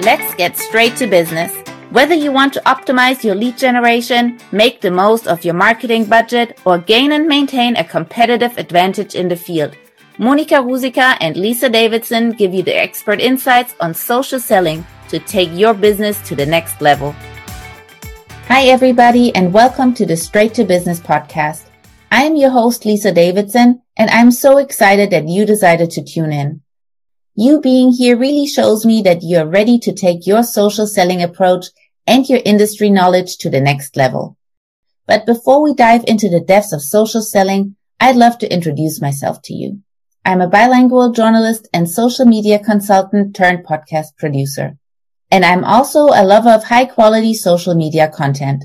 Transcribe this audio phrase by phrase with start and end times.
[0.00, 1.52] Let's get straight to business.
[1.90, 6.60] Whether you want to optimize your lead generation, make the most of your marketing budget,
[6.64, 9.74] or gain and maintain a competitive advantage in the field,
[10.16, 15.50] Monika Ruzicka and Lisa Davidson give you the expert insights on social selling to take
[15.52, 17.10] your business to the next level.
[18.46, 21.64] Hi, everybody, and welcome to the Straight to Business podcast.
[22.12, 26.32] I am your host, Lisa Davidson, and I'm so excited that you decided to tune
[26.32, 26.60] in.
[27.40, 31.66] You being here really shows me that you're ready to take your social selling approach
[32.04, 34.36] and your industry knowledge to the next level.
[35.06, 39.40] But before we dive into the depths of social selling, I'd love to introduce myself
[39.42, 39.82] to you.
[40.24, 44.76] I'm a bilingual journalist and social media consultant turned podcast producer.
[45.30, 48.64] And I'm also a lover of high quality social media content.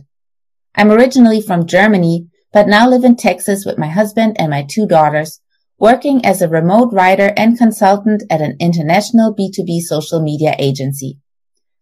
[0.73, 4.87] I'm originally from Germany, but now live in Texas with my husband and my two
[4.87, 5.41] daughters,
[5.83, 11.19] working as a remote writer and consultant at an international B2B social media agency.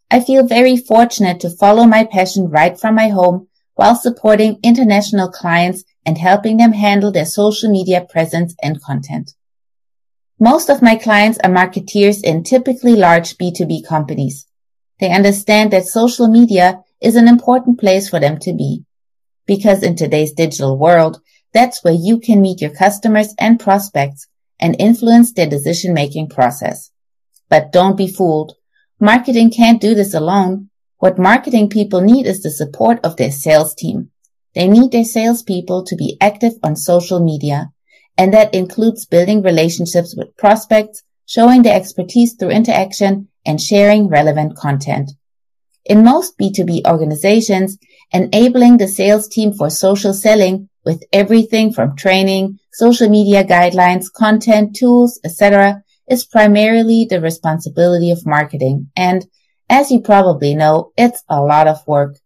[0.10, 5.30] I feel very fortunate to follow my passion right from my home while supporting international
[5.30, 9.36] clients and helping them handle their social media presence and content.
[10.40, 14.48] Most of my clients are marketeers in typically large B2B companies.
[15.00, 18.84] They understand that social media is an important place for them to be.
[19.46, 21.22] Because in today's digital world,
[21.54, 24.28] that's where you can meet your customers and prospects
[24.60, 26.92] and influence their decision making process.
[27.50, 28.54] But don't be fooled.
[29.00, 30.70] Marketing can't do this alone.
[31.00, 34.12] What marketing people need is the support of their sales team.
[34.54, 37.72] They need their salespeople to be active on social media.
[38.18, 44.56] And that includes building relationships with prospects, showing their expertise through interaction, and sharing relevant
[44.56, 45.12] content.
[45.86, 47.78] In most B2B organizations,
[48.12, 54.76] enabling the sales team for social selling with everything from training, social media guidelines, content,
[54.76, 55.84] tools, etc.
[56.10, 58.90] is primarily the responsibility of marketing.
[58.96, 59.26] And
[59.70, 62.18] as you probably know, it's a lot of work.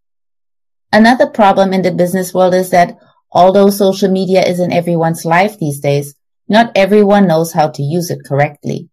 [0.91, 2.97] Another problem in the business world is that
[3.31, 6.15] although social media is in everyone's life these days,
[6.47, 8.89] not everyone knows how to use it correctly.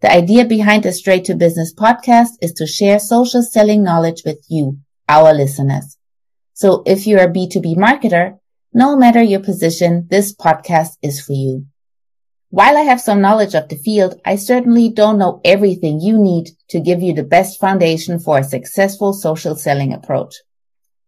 [0.00, 4.38] The idea behind the Straight to Business podcast is to share social selling knowledge with
[4.48, 5.96] you, our listeners.
[6.54, 8.38] So if you're a B2B marketer,
[8.72, 11.66] no matter your position, this podcast is for you.
[12.50, 16.50] While I have some knowledge of the field, I certainly don't know everything you need
[16.68, 20.34] to give you the best foundation for a successful social selling approach.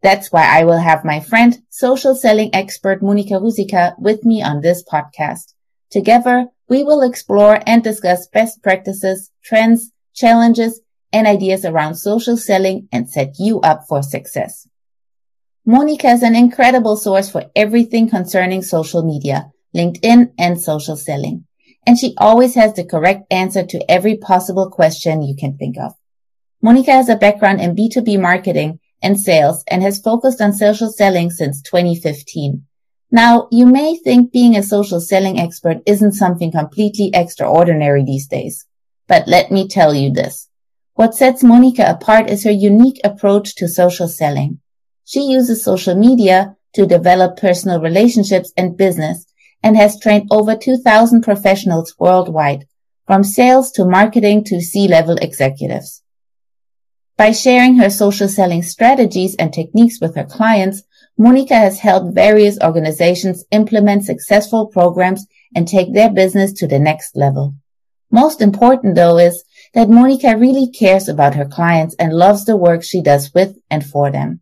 [0.02, 4.60] That's why I will have my friend, social selling expert Monika Ruzicka with me on
[4.60, 5.54] this podcast.
[5.90, 10.80] Together, we will explore and discuss best practices, trends, challenges,
[11.12, 14.68] and ideas around social selling and set you up for success.
[15.70, 21.44] Monika is an incredible source for everything concerning social media, LinkedIn, and social selling.
[21.86, 25.92] And she always has the correct answer to every possible question you can think of.
[26.60, 31.30] Monika has a background in B2B marketing and sales and has focused on social selling
[31.30, 32.66] since 2015.
[33.12, 38.66] Now, you may think being a social selling expert isn't something completely extraordinary these days.
[39.06, 40.48] But let me tell you this.
[40.94, 44.59] What sets Monika apart is her unique approach to social selling.
[45.12, 49.26] She uses social media to develop personal relationships and business
[49.60, 52.66] and has trained over 2000 professionals worldwide,
[53.08, 56.04] from sales to marketing to C-level executives.
[57.16, 60.84] By sharing her social selling strategies and techniques with her clients,
[61.18, 67.16] Monika has helped various organizations implement successful programs and take their business to the next
[67.16, 67.54] level.
[68.12, 69.42] Most important though is
[69.74, 73.84] that Monika really cares about her clients and loves the work she does with and
[73.84, 74.40] for them.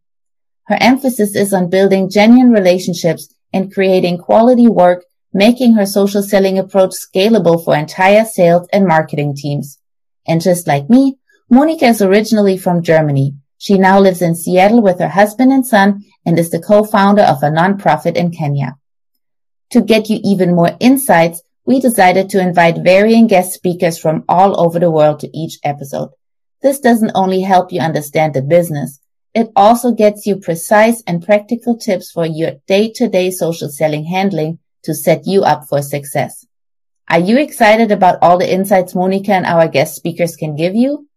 [0.68, 6.58] Her emphasis is on building genuine relationships and creating quality work, making her social selling
[6.58, 9.78] approach scalable for entire sales and marketing teams.
[10.26, 11.18] And just like me,
[11.50, 16.04] Monika is originally from Germany, she now lives in Seattle with her husband and son
[16.24, 18.76] and is the co-founder of a nonprofit in Kenya.
[19.70, 24.58] To get you even more insights, we decided to invite varying guest speakers from all
[24.58, 26.10] over the world to each episode.
[26.62, 29.00] This doesn't only help you understand the business,
[29.38, 34.94] it also gets you precise and practical tips for your day-to-day social selling handling to
[34.94, 36.44] set you up for success.
[37.08, 41.08] Are you excited about all the insights Monika and our guest speakers can give you?